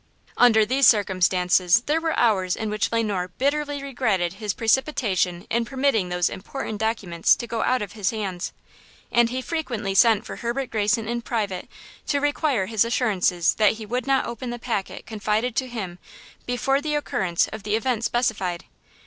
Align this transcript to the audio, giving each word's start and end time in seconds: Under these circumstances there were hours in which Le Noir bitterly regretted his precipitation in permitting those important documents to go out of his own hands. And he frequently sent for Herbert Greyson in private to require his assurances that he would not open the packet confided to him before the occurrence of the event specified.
Under 0.35 0.65
these 0.65 0.87
circumstances 0.87 1.81
there 1.81 2.01
were 2.01 2.17
hours 2.17 2.55
in 2.55 2.71
which 2.71 2.91
Le 2.91 3.03
Noir 3.03 3.27
bitterly 3.37 3.83
regretted 3.83 4.33
his 4.41 4.51
precipitation 4.55 5.45
in 5.51 5.63
permitting 5.63 6.09
those 6.09 6.27
important 6.27 6.79
documents 6.79 7.35
to 7.35 7.45
go 7.45 7.61
out 7.61 7.83
of 7.83 7.91
his 7.91 8.11
own 8.11 8.19
hands. 8.21 8.51
And 9.11 9.29
he 9.29 9.43
frequently 9.43 9.93
sent 9.93 10.25
for 10.25 10.37
Herbert 10.37 10.71
Greyson 10.71 11.07
in 11.07 11.21
private 11.21 11.67
to 12.07 12.19
require 12.19 12.65
his 12.65 12.83
assurances 12.83 13.53
that 13.59 13.73
he 13.73 13.85
would 13.85 14.07
not 14.07 14.25
open 14.25 14.49
the 14.49 14.57
packet 14.57 15.05
confided 15.05 15.55
to 15.57 15.67
him 15.67 15.99
before 16.47 16.81
the 16.81 16.95
occurrence 16.95 17.47
of 17.49 17.61
the 17.61 17.75
event 17.75 18.03
specified. 18.03 18.65